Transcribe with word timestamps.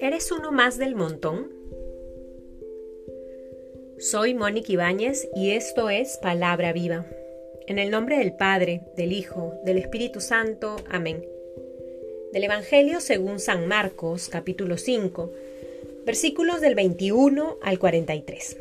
¿Eres 0.00 0.30
uno 0.32 0.52
más 0.52 0.78
del 0.78 0.94
montón? 0.94 1.50
Soy 3.98 4.34
Mónica 4.34 4.72
Ibáñez 4.72 5.28
y 5.34 5.50
esto 5.50 5.90
es 5.90 6.18
Palabra 6.18 6.72
Viva. 6.72 7.06
En 7.66 7.78
el 7.78 7.90
nombre 7.90 8.18
del 8.18 8.34
Padre, 8.34 8.82
del 8.96 9.12
Hijo, 9.12 9.54
del 9.64 9.78
Espíritu 9.78 10.20
Santo. 10.20 10.76
Amén. 10.90 11.26
Del 12.32 12.44
Evangelio 12.44 13.00
según 13.00 13.40
San 13.40 13.66
Marcos, 13.66 14.28
capítulo 14.28 14.76
5, 14.76 15.32
versículos 16.04 16.60
del 16.60 16.74
21 16.74 17.56
al 17.62 17.78
43. 17.78 18.56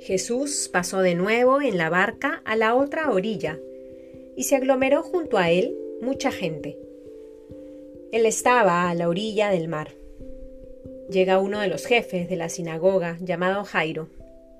Jesús 0.00 0.68
pasó 0.72 1.00
de 1.00 1.14
nuevo 1.14 1.60
en 1.60 1.76
la 1.76 1.90
barca 1.90 2.42
a 2.44 2.56
la 2.56 2.74
otra 2.74 3.10
orilla 3.10 3.58
y 4.36 4.44
se 4.44 4.56
aglomeró 4.56 5.02
junto 5.02 5.38
a 5.38 5.50
él 5.50 5.76
mucha 6.00 6.30
gente. 6.30 6.78
Él 8.12 8.24
estaba 8.24 8.88
a 8.88 8.94
la 8.94 9.08
orilla 9.08 9.50
del 9.50 9.68
mar. 9.68 9.92
Llega 11.10 11.38
uno 11.38 11.60
de 11.60 11.68
los 11.68 11.86
jefes 11.86 12.28
de 12.28 12.36
la 12.36 12.48
sinagoga, 12.48 13.18
llamado 13.20 13.64
Jairo, 13.64 14.08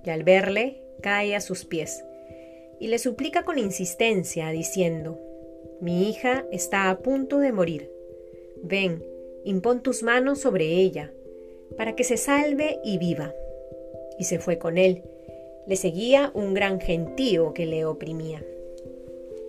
y 0.05 0.11
al 0.11 0.25
verle 0.25 0.83
cae 1.03 1.37
a 1.37 1.41
sus 1.41 1.65
pies 1.65 2.03
y 2.81 2.89
le 2.89 2.99
suplica 2.99 3.45
con 3.45 3.59
insistencia, 3.59 4.51
diciendo, 4.51 5.19
Mi 5.81 6.09
hija 6.09 6.45
está 6.53 6.91
a 6.91 6.99
punto 6.99 7.39
de 7.39 7.53
morir. 7.53 7.91
Ven, 8.63 9.05
impón 9.45 9.83
tus 9.83 10.03
manos 10.03 10.41
sobre 10.41 10.67
ella, 10.67 11.13
para 11.77 11.95
que 11.95 12.05
se 12.05 12.17
salve 12.17 12.79
y 12.85 12.99
viva. 12.99 13.35
Y 14.19 14.25
se 14.25 14.39
fue 14.39 14.59
con 14.59 14.79
él. 14.79 15.03
Le 15.69 15.77
seguía 15.77 16.33
un 16.35 16.55
gran 16.55 16.81
gentío 16.81 17.53
que 17.55 17.67
le 17.67 17.85
oprimía. 17.85 18.43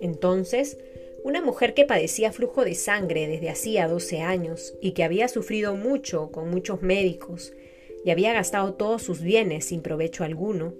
Entonces 0.00 0.78
una 1.22 1.42
mujer 1.42 1.74
que 1.74 1.84
padecía 1.84 2.32
flujo 2.32 2.64
de 2.64 2.74
sangre 2.74 3.28
desde 3.28 3.50
hacía 3.50 3.88
12 3.88 4.20
años 4.20 4.74
y 4.80 4.92
que 4.92 5.04
había 5.04 5.28
sufrido 5.28 5.74
mucho 5.74 6.30
con 6.30 6.50
muchos 6.50 6.82
médicos 6.82 7.52
y 8.04 8.10
había 8.10 8.32
gastado 8.32 8.74
todos 8.74 9.02
sus 9.02 9.20
bienes 9.20 9.66
sin 9.66 9.82
provecho 9.82 10.24
alguno, 10.24 10.72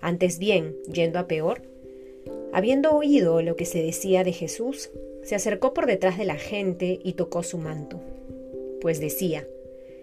antes 0.00 0.38
bien, 0.38 0.76
yendo 0.92 1.18
a 1.18 1.26
peor, 1.26 1.62
habiendo 2.52 2.92
oído 2.92 3.42
lo 3.42 3.56
que 3.56 3.64
se 3.64 3.82
decía 3.82 4.22
de 4.22 4.32
Jesús, 4.32 4.90
se 5.22 5.34
acercó 5.34 5.74
por 5.74 5.86
detrás 5.86 6.18
de 6.18 6.24
la 6.24 6.36
gente 6.36 7.00
y 7.02 7.14
tocó 7.14 7.42
su 7.42 7.58
manto, 7.58 8.00
pues 8.80 9.00
decía, 9.00 9.48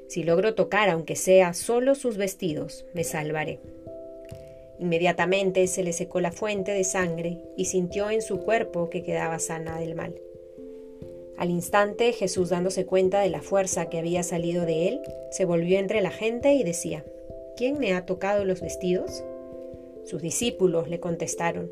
si 0.10 0.24
logro 0.24 0.56
tocar 0.56 0.90
aunque 0.90 1.16
sea 1.16 1.54
solo 1.54 1.96
sus 1.96 2.18
vestidos, 2.18 2.86
me 2.94 3.06
salvaré. 3.06 3.60
Inmediatamente 4.82 5.68
se 5.68 5.84
le 5.84 5.94
secó 5.94 6.22
la 6.22 6.32
fuente 6.32 6.72
de 6.72 6.84
sangre 6.84 7.38
y 7.56 7.66
sintió 7.66 8.10
en 8.10 8.24
su 8.24 8.40
cuerpo 8.40 8.90
que 8.90 9.04
quedaba 9.04 9.38
sana 9.38 9.80
del 9.80 9.94
mal. 9.94 10.20
Al 11.38 11.52
instante 11.52 12.12
Jesús 12.14 12.50
dándose 12.50 12.88
cuenta 12.88 13.22
de 13.22 13.30
la 13.30 13.44
fuerza 13.44 13.90
que 13.90 14.00
había 14.00 14.24
salido 14.24 14.66
de 14.66 14.88
él, 14.88 15.02
se 15.30 15.46
volvió 15.46 15.78
entre 15.78 16.02
la 16.02 16.10
gente 16.10 16.54
y 16.54 16.64
decía, 16.64 17.06
¿quién 17.56 17.78
me 17.78 17.94
ha 17.94 18.08
tocado 18.08 18.44
los 18.44 18.62
vestidos? 18.62 19.24
Sus 20.04 20.20
discípulos 20.20 20.90
le 20.90 21.00
contestaron, 21.00 21.70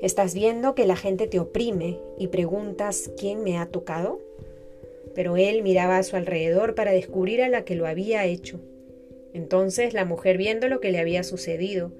¿estás 0.00 0.32
viendo 0.32 0.76
que 0.76 0.86
la 0.86 0.94
gente 0.94 1.26
te 1.26 1.40
oprime 1.40 1.98
y 2.18 2.28
preguntas 2.28 3.10
quién 3.18 3.42
me 3.42 3.58
ha 3.58 3.66
tocado? 3.66 4.20
Pero 5.12 5.36
él 5.36 5.64
miraba 5.64 5.98
a 5.98 6.04
su 6.04 6.14
alrededor 6.14 6.76
para 6.76 6.92
descubrir 6.92 7.42
a 7.42 7.48
la 7.48 7.64
que 7.64 7.74
lo 7.74 7.88
había 7.88 8.26
hecho. 8.26 8.60
Entonces 9.36 9.92
la 9.92 10.06
mujer, 10.06 10.38
viendo 10.38 10.66
lo 10.66 10.80
que 10.80 10.90
le 10.90 10.98
había 10.98 11.22
sucedido, 11.22 11.92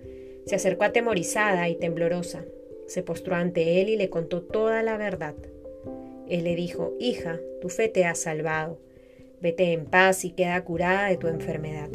se 0.46 0.54
acercó 0.54 0.84
atemorizada 0.84 1.68
y 1.68 1.74
temblorosa, 1.74 2.46
se 2.86 3.02
postró 3.02 3.34
ante 3.34 3.82
él 3.82 3.90
y 3.90 3.96
le 3.96 4.08
contó 4.08 4.40
toda 4.40 4.82
la 4.82 4.96
verdad. 4.96 5.34
Él 6.30 6.44
le 6.44 6.56
dijo, 6.56 6.94
Hija, 6.98 7.38
tu 7.60 7.68
fe 7.68 7.90
te 7.90 8.06
ha 8.06 8.14
salvado, 8.14 8.80
vete 9.42 9.74
en 9.74 9.84
paz 9.84 10.24
y 10.24 10.30
queda 10.30 10.64
curada 10.64 11.10
de 11.10 11.18
tu 11.18 11.28
enfermedad. 11.28 11.90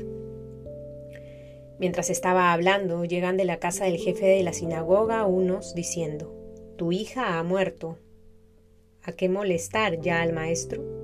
Mientras 1.80 2.12
estaba 2.12 2.54
hablando, 2.54 3.04
llegan 3.04 3.36
de 3.36 3.46
la 3.46 3.58
casa 3.58 3.86
del 3.86 3.98
jefe 3.98 4.28
de 4.28 4.44
la 4.44 4.54
sinagoga 4.54 5.26
unos 5.26 5.74
diciendo, 5.74 6.32
Tu 6.78 6.92
hija 6.92 7.40
ha 7.40 7.44
muerto. 7.44 7.98
¿A 9.02 9.12
qué 9.14 9.28
molestar 9.28 10.02
ya 10.02 10.22
al 10.22 10.34
maestro? 10.34 11.01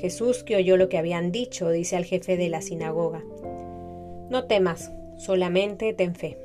Jesús, 0.00 0.44
que 0.44 0.56
oyó 0.56 0.76
lo 0.76 0.88
que 0.88 0.98
habían 0.98 1.32
dicho, 1.32 1.70
dice 1.70 1.96
al 1.96 2.04
jefe 2.04 2.36
de 2.36 2.48
la 2.48 2.62
sinagoga, 2.62 3.22
no 4.30 4.44
temas, 4.44 4.92
solamente 5.16 5.92
ten 5.92 6.14
fe. 6.14 6.38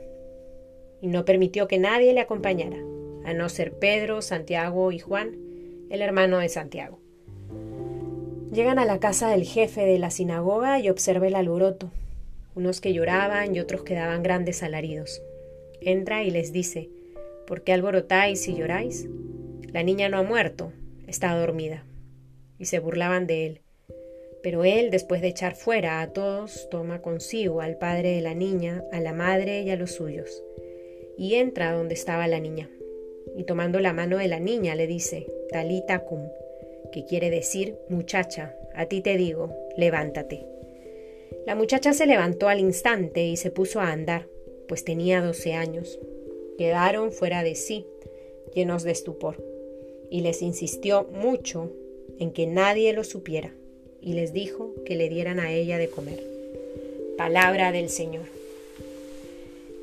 Y 1.01 1.07
no 1.07 1.25
permitió 1.25 1.67
que 1.67 1.77
nadie 1.77 2.13
le 2.13 2.21
acompañara, 2.21 2.77
a 3.25 3.33
no 3.33 3.49
ser 3.49 3.73
Pedro, 3.73 4.21
Santiago 4.21 4.91
y 4.91 4.99
Juan, 4.99 5.37
el 5.89 6.01
hermano 6.01 6.39
de 6.39 6.49
Santiago. 6.49 6.99
Llegan 8.51 8.79
a 8.79 8.85
la 8.85 8.99
casa 8.99 9.29
del 9.29 9.43
jefe 9.43 9.85
de 9.85 9.99
la 9.99 10.09
sinagoga 10.09 10.79
y 10.79 10.89
observa 10.89 11.27
el 11.27 11.35
alboroto, 11.35 11.91
unos 12.55 12.81
que 12.81 12.93
lloraban 12.93 13.55
y 13.55 13.59
otros 13.59 13.83
que 13.83 13.93
daban 13.93 14.23
grandes 14.23 14.63
alaridos. 14.63 15.21
Entra 15.81 16.23
y 16.23 16.31
les 16.31 16.53
dice, 16.53 16.89
¿por 17.45 17.63
qué 17.63 17.73
alborotáis 17.73 18.47
y 18.47 18.55
lloráis? 18.55 19.07
La 19.71 19.83
niña 19.83 20.09
no 20.09 20.17
ha 20.17 20.23
muerto, 20.23 20.71
está 21.07 21.37
dormida. 21.37 21.83
Y 22.63 22.65
se 22.65 22.79
burlaban 22.79 23.27
de 23.27 23.45
él. 23.45 23.61
Pero 24.41 24.63
él, 24.63 24.89
después 24.89 25.19
de 25.19 25.27
echar 25.27 25.53
fuera 25.53 25.99
a 25.99 26.13
todos, 26.13 26.69
toma 26.71 27.01
consigo 27.01 27.59
al 27.59 27.77
padre 27.77 28.11
de 28.11 28.21
la 28.21 28.33
niña, 28.33 28.85
a 28.93 29.01
la 29.01 29.11
madre 29.11 29.63
y 29.63 29.69
a 29.69 29.75
los 29.75 29.91
suyos, 29.91 30.41
y 31.17 31.35
entra 31.35 31.73
donde 31.73 31.93
estaba 31.93 32.25
la 32.29 32.39
niña. 32.39 32.69
Y 33.35 33.43
tomando 33.43 33.81
la 33.81 33.91
mano 33.91 34.17
de 34.17 34.29
la 34.29 34.39
niña 34.39 34.75
le 34.75 34.87
dice, 34.87 35.27
Talita 35.51 36.05
cum, 36.05 36.29
que 36.93 37.03
quiere 37.03 37.29
decir, 37.29 37.75
muchacha, 37.89 38.55
a 38.73 38.85
ti 38.85 39.01
te 39.01 39.17
digo, 39.17 39.53
levántate. 39.75 40.45
La 41.45 41.55
muchacha 41.55 41.91
se 41.91 42.05
levantó 42.05 42.47
al 42.47 42.61
instante 42.61 43.25
y 43.25 43.35
se 43.35 43.51
puso 43.51 43.81
a 43.81 43.91
andar, 43.91 44.29
pues 44.69 44.85
tenía 44.85 45.21
doce 45.21 45.51
años. 45.51 45.99
Quedaron 46.57 47.11
fuera 47.11 47.43
de 47.43 47.55
sí, 47.55 47.85
llenos 48.55 48.83
de 48.83 48.91
estupor, 48.91 49.43
y 50.09 50.21
les 50.21 50.41
insistió 50.41 51.09
mucho 51.11 51.69
en 52.23 52.31
que 52.31 52.47
nadie 52.47 52.93
lo 52.93 53.03
supiera 53.03 53.51
y 54.01 54.13
les 54.13 54.31
dijo 54.31 54.73
que 54.85 54.95
le 54.95 55.09
dieran 55.09 55.39
a 55.39 55.51
ella 55.51 55.77
de 55.77 55.89
comer. 55.89 56.23
Palabra 57.17 57.73
del 57.73 57.89
Señor. 57.89 58.25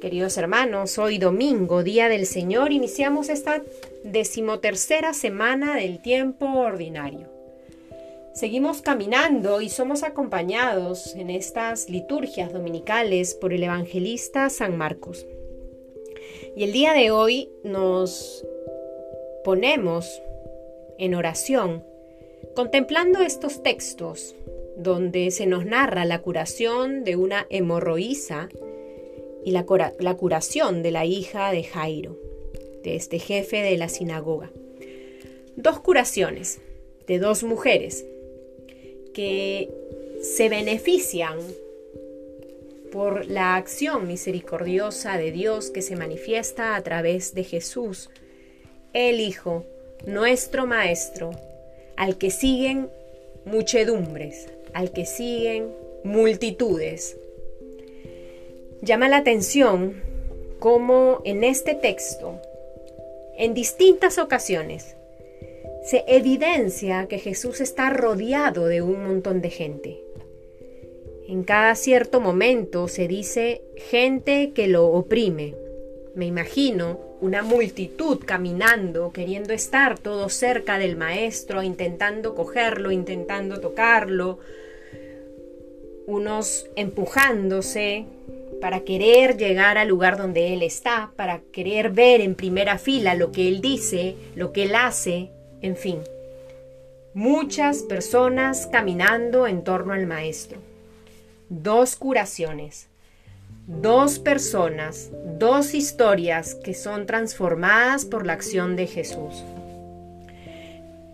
Queridos 0.00 0.38
hermanos, 0.38 0.98
hoy 0.98 1.18
domingo, 1.18 1.82
Día 1.82 2.08
del 2.08 2.24
Señor, 2.24 2.72
iniciamos 2.72 3.28
esta 3.28 3.62
decimotercera 4.04 5.12
semana 5.12 5.76
del 5.76 6.00
tiempo 6.00 6.46
ordinario. 6.46 7.28
Seguimos 8.32 8.80
caminando 8.80 9.60
y 9.60 9.68
somos 9.68 10.02
acompañados 10.02 11.14
en 11.16 11.28
estas 11.28 11.90
liturgias 11.90 12.54
dominicales 12.54 13.34
por 13.34 13.52
el 13.52 13.62
evangelista 13.62 14.48
San 14.48 14.78
Marcos. 14.78 15.26
Y 16.56 16.64
el 16.64 16.72
día 16.72 16.94
de 16.94 17.10
hoy 17.10 17.50
nos 17.64 18.46
ponemos 19.44 20.22
en 20.96 21.14
oración 21.14 21.89
Contemplando 22.54 23.20
estos 23.20 23.62
textos, 23.62 24.34
donde 24.76 25.30
se 25.30 25.46
nos 25.46 25.64
narra 25.64 26.04
la 26.04 26.20
curación 26.20 27.04
de 27.04 27.16
una 27.16 27.46
hemorroísa 27.50 28.48
y 29.44 29.52
la, 29.52 29.64
la, 29.98 30.14
curación 30.14 30.82
de 30.82 30.90
la 30.90 31.04
hija 31.04 31.52
de 31.52 31.64
Jairo, 31.64 32.18
de 32.82 32.96
este 32.96 33.18
jefe 33.18 33.62
de 33.62 33.76
la 33.76 33.88
sinagoga. 33.88 34.50
Dos 35.56 35.80
curaciones 35.80 36.60
de 37.06 37.18
dos 37.18 37.42
mujeres 37.42 38.04
que 39.14 39.70
se 40.22 40.48
benefician 40.48 41.38
por 42.90 43.26
la 43.26 43.56
acción 43.56 44.08
misericordiosa 44.08 45.16
de 45.16 45.30
Dios 45.30 45.70
que 45.70 45.82
se 45.82 45.96
manifiesta 45.96 46.74
a 46.74 46.82
través 46.82 47.34
de 47.34 47.44
Jesús, 47.44 48.10
el 48.92 49.20
Hijo, 49.20 49.64
nuestro 50.06 50.66
Maestro, 50.66 51.30
al 52.00 52.16
que 52.16 52.30
siguen 52.30 52.88
muchedumbres, 53.44 54.48
al 54.72 54.90
que 54.90 55.04
siguen 55.04 55.68
multitudes. 56.02 57.18
Llama 58.80 59.10
la 59.10 59.18
atención 59.18 60.02
cómo 60.60 61.20
en 61.26 61.44
este 61.44 61.74
texto, 61.74 62.40
en 63.36 63.52
distintas 63.52 64.16
ocasiones, 64.16 64.96
se 65.84 66.04
evidencia 66.06 67.06
que 67.06 67.18
Jesús 67.18 67.60
está 67.60 67.90
rodeado 67.90 68.64
de 68.64 68.80
un 68.80 69.04
montón 69.04 69.42
de 69.42 69.50
gente. 69.50 70.00
En 71.28 71.42
cada 71.44 71.74
cierto 71.74 72.18
momento 72.18 72.88
se 72.88 73.08
dice 73.08 73.60
gente 73.76 74.52
que 74.54 74.68
lo 74.68 74.86
oprime. 74.86 75.54
Me 76.14 76.24
imagino 76.24 76.98
una 77.20 77.42
multitud 77.42 78.18
caminando, 78.24 79.12
queriendo 79.12 79.52
estar 79.52 79.98
todo 79.98 80.28
cerca 80.28 80.78
del 80.78 80.96
maestro, 80.96 81.62
intentando 81.62 82.34
cogerlo, 82.34 82.90
intentando 82.90 83.60
tocarlo, 83.60 84.38
unos 86.06 86.66
empujándose 86.76 88.06
para 88.60 88.80
querer 88.80 89.36
llegar 89.36 89.78
al 89.78 89.88
lugar 89.88 90.16
donde 90.16 90.52
Él 90.52 90.62
está, 90.62 91.12
para 91.16 91.40
querer 91.52 91.90
ver 91.90 92.20
en 92.20 92.34
primera 92.34 92.78
fila 92.78 93.14
lo 93.14 93.32
que 93.32 93.48
Él 93.48 93.60
dice, 93.60 94.16
lo 94.34 94.52
que 94.52 94.64
Él 94.64 94.74
hace, 94.74 95.30
en 95.62 95.76
fin. 95.76 96.00
Muchas 97.14 97.82
personas 97.82 98.66
caminando 98.66 99.46
en 99.46 99.64
torno 99.64 99.92
al 99.94 100.06
Maestro. 100.06 100.58
Dos 101.48 101.96
curaciones, 101.96 102.89
dos 103.78 104.18
personas, 104.18 105.10
dos 105.38 105.74
historias 105.74 106.54
que 106.54 106.74
son 106.74 107.06
transformadas 107.06 108.04
por 108.04 108.26
la 108.26 108.34
acción 108.34 108.76
de 108.76 108.86
Jesús. 108.86 109.44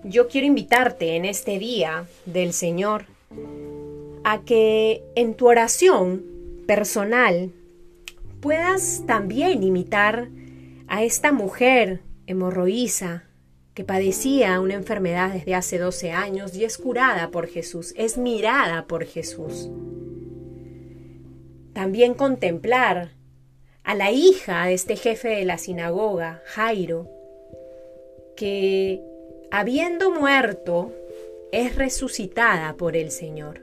Yo 0.03 0.29
quiero 0.29 0.47
invitarte 0.47 1.17
en 1.17 1.25
este 1.25 1.59
día 1.59 2.07
del 2.25 2.53
Señor 2.53 3.05
a 4.25 4.41
que 4.43 5.05
en 5.15 5.35
tu 5.35 5.49
oración 5.49 6.25
personal 6.67 7.53
puedas 8.41 9.05
también 9.07 9.63
imitar 9.63 10.29
a 10.89 11.05
esta 11.05 11.33
mujer 11.33 12.01
hemorroísa 12.27 13.25
que 13.75 13.85
padecía 13.85 14.59
una 14.61 14.75
enfermedad 14.75 15.33
desde 15.33 15.55
hace 15.55 15.79
12 15.79 16.11
años 16.11 16.57
y 16.57 16.65
es 16.65 16.79
curada 16.79 17.31
por 17.31 17.47
Jesús, 17.47 17.93
es 17.97 18.17
mirada 18.17 18.87
por 18.87 19.05
Jesús. 19.05 19.69
También 21.77 22.15
contemplar 22.15 23.11
a 23.85 23.95
la 23.95 24.11
hija 24.11 24.65
de 24.65 24.73
este 24.73 24.97
jefe 24.97 25.29
de 25.29 25.45
la 25.45 25.59
sinagoga, 25.59 26.41
Jairo, 26.47 27.07
que 28.35 29.03
habiendo 29.51 30.11
muerto, 30.11 30.91
es 31.53 31.77
resucitada 31.77 32.79
por 32.79 32.97
el 32.97 33.11
Señor, 33.11 33.61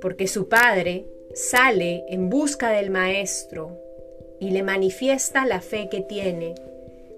porque 0.00 0.26
su 0.26 0.48
padre 0.48 1.04
sale 1.34 2.06
en 2.08 2.30
busca 2.30 2.70
del 2.70 2.88
Maestro 2.88 3.78
y 4.40 4.52
le 4.52 4.62
manifiesta 4.62 5.44
la 5.44 5.60
fe 5.60 5.90
que 5.90 6.00
tiene, 6.00 6.54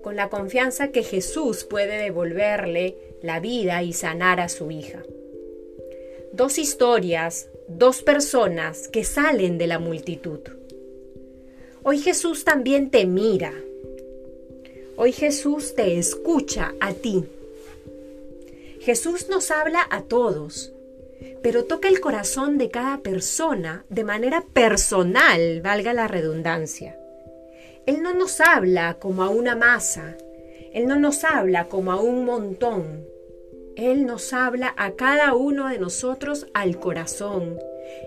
con 0.02 0.16
la 0.16 0.30
confianza 0.30 0.90
que 0.90 1.04
Jesús 1.04 1.62
puede 1.62 1.96
devolverle 1.98 2.96
la 3.22 3.38
vida 3.38 3.84
y 3.84 3.92
sanar 3.92 4.40
a 4.40 4.48
su 4.48 4.72
hija. 4.72 5.04
Dos 6.32 6.58
historias, 6.58 7.50
dos 7.68 8.02
personas 8.02 8.88
que 8.88 9.04
salen 9.04 9.58
de 9.58 9.66
la 9.66 9.78
multitud. 9.78 10.40
Hoy 11.82 11.98
Jesús 11.98 12.44
también 12.44 12.90
te 12.90 13.06
mira. 13.06 13.52
Hoy 14.96 15.12
Jesús 15.12 15.74
te 15.74 15.98
escucha 15.98 16.74
a 16.80 16.92
ti. 16.92 17.24
Jesús 18.80 19.28
nos 19.28 19.50
habla 19.50 19.80
a 19.90 20.02
todos, 20.02 20.72
pero 21.42 21.64
toca 21.64 21.88
el 21.88 22.00
corazón 22.00 22.56
de 22.56 22.70
cada 22.70 22.98
persona 22.98 23.84
de 23.88 24.04
manera 24.04 24.44
personal, 24.52 25.60
valga 25.60 25.92
la 25.92 26.08
redundancia. 26.08 26.98
Él 27.86 28.02
no 28.02 28.14
nos 28.14 28.40
habla 28.40 28.98
como 28.98 29.22
a 29.22 29.28
una 29.28 29.54
masa, 29.54 30.16
Él 30.72 30.86
no 30.86 30.96
nos 30.96 31.24
habla 31.24 31.66
como 31.66 31.92
a 31.92 32.00
un 32.00 32.24
montón, 32.24 33.06
Él 33.76 34.06
nos 34.06 34.32
habla 34.32 34.74
a 34.78 34.92
cada 34.92 35.34
uno 35.34 35.68
de 35.68 35.78
nosotros 35.78 36.46
al 36.54 36.78
corazón. 36.78 37.58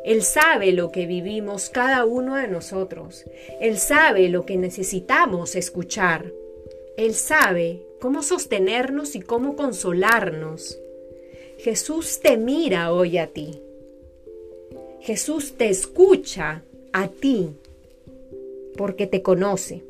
Él 0.03 0.23
sabe 0.23 0.71
lo 0.71 0.91
que 0.91 1.05
vivimos 1.05 1.69
cada 1.69 2.05
uno 2.05 2.35
de 2.35 2.47
nosotros. 2.47 3.25
Él 3.61 3.77
sabe 3.77 4.29
lo 4.29 4.45
que 4.45 4.57
necesitamos 4.57 5.55
escuchar. 5.55 6.25
Él 6.97 7.13
sabe 7.13 7.81
cómo 8.01 8.23
sostenernos 8.23 9.15
y 9.15 9.21
cómo 9.21 9.55
consolarnos. 9.55 10.79
Jesús 11.59 12.19
te 12.19 12.37
mira 12.37 12.91
hoy 12.91 13.19
a 13.19 13.27
ti. 13.27 13.61
Jesús 15.01 15.53
te 15.53 15.69
escucha 15.69 16.63
a 16.93 17.07
ti 17.09 17.51
porque 18.75 19.05
te 19.05 19.21
conoce. 19.21 19.83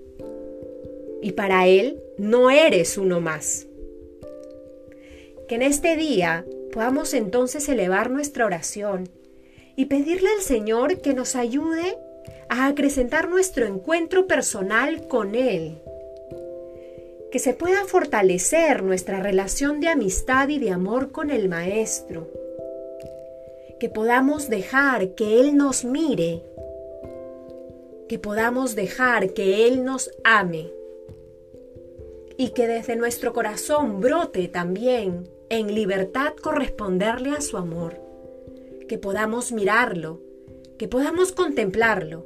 Y 1.21 1.31
para 1.31 1.67
Él 1.67 2.01
no 2.17 2.49
eres 2.49 2.97
uno 2.97 3.21
más. 3.21 3.68
Que 5.49 5.55
en 5.55 5.63
este 5.63 5.95
día 5.95 6.45
podamos 6.71 7.15
entonces 7.15 7.67
elevar 7.69 8.11
nuestra 8.11 8.45
oración 8.45 9.09
y 9.75 9.85
pedirle 9.85 10.29
al 10.37 10.43
Señor 10.43 11.01
que 11.01 11.15
nos 11.15 11.35
ayude 11.35 11.97
a 12.49 12.67
acrecentar 12.67 13.29
nuestro 13.29 13.65
encuentro 13.65 14.27
personal 14.27 15.07
con 15.07 15.33
Él. 15.33 15.81
Que 17.31 17.39
se 17.39 17.55
pueda 17.55 17.83
fortalecer 17.85 18.83
nuestra 18.83 19.23
relación 19.23 19.79
de 19.79 19.87
amistad 19.87 20.49
y 20.49 20.59
de 20.59 20.69
amor 20.69 21.11
con 21.11 21.31
el 21.31 21.49
Maestro, 21.49 22.27
que 23.79 23.89
podamos 23.89 24.49
dejar 24.49 25.15
que 25.15 25.39
Él 25.39 25.57
nos 25.57 25.83
mire, 25.83 26.43
que 28.07 28.19
podamos 28.19 28.75
dejar 28.75 29.33
que 29.33 29.65
Él 29.65 29.83
nos 29.83 30.11
ame. 30.23 30.71
Y 32.37 32.49
que 32.49 32.67
desde 32.67 32.95
nuestro 32.95 33.33
corazón 33.33 33.99
brote 33.99 34.47
también 34.47 35.38
en 35.49 35.73
libertad 35.73 36.33
corresponderle 36.41 37.31
a 37.31 37.41
su 37.41 37.57
amor, 37.57 37.99
que 38.87 38.97
podamos 38.97 39.51
mirarlo, 39.51 40.21
que 40.77 40.87
podamos 40.87 41.31
contemplarlo, 41.31 42.25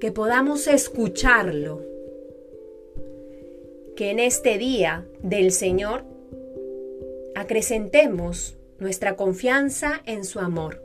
que 0.00 0.12
podamos 0.12 0.66
escucharlo. 0.66 1.82
Que 3.96 4.10
en 4.10 4.18
este 4.18 4.58
día 4.58 5.06
del 5.22 5.52
Señor 5.52 6.04
acrecentemos 7.34 8.56
nuestra 8.78 9.16
confianza 9.16 10.02
en 10.06 10.24
su 10.24 10.38
amor 10.38 10.82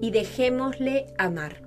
y 0.00 0.10
dejémosle 0.10 1.06
amar. 1.16 1.62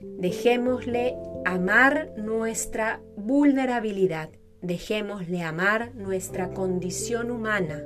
Dejémosle 0.00 1.16
amar 1.44 2.12
nuestra 2.16 3.00
vulnerabilidad, 3.16 4.30
dejémosle 4.62 5.42
amar 5.42 5.94
nuestra 5.94 6.50
condición 6.50 7.30
humana, 7.30 7.82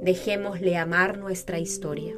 dejémosle 0.00 0.76
amar 0.76 1.18
nuestra 1.18 1.58
historia. 1.58 2.14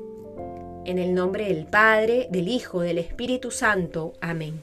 En 0.85 0.99
el 0.99 1.15
nombre 1.15 1.49
del 1.49 1.67
Padre, 1.67 2.29
del 2.31 2.49
Hijo, 2.49 2.81
del 2.81 2.99
Espíritu 2.99 3.51
Santo. 3.51 4.13
Amén. 4.21 4.63